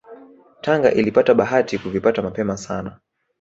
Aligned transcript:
Tanga 0.61 0.91
ilipata 0.91 1.33
bahati 1.33 1.77
kuvipata 1.77 2.21
mapema 2.21 2.57
sana 2.57 2.99